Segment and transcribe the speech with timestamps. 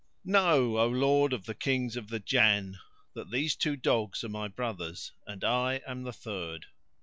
[0.25, 2.79] Know, O lord of the Kings of the Jann!
[3.13, 6.65] that these two dogs are my brothers and I am the third.